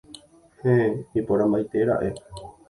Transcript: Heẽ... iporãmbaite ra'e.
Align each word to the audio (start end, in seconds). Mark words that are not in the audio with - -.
Heẽ... 0.61 0.95
iporãmbaite 1.21 1.85
ra'e. 1.91 2.09